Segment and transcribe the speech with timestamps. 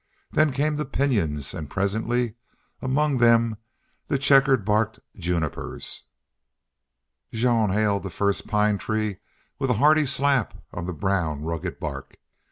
[0.31, 2.33] Then came the pinyons, and presently
[2.81, 3.57] among them
[4.07, 6.05] the checker barked junipers.
[7.31, 9.17] Jean hailed the first pine tree
[9.59, 12.15] with a hearty slap on the brown, rugged bark.